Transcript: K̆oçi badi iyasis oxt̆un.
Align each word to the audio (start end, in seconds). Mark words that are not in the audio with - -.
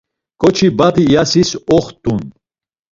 K̆oçi 0.41 0.67
badi 0.77 1.03
iyasis 1.09 1.49
oxt̆un. 1.75 2.21